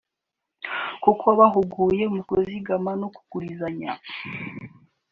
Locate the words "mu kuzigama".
2.13-2.91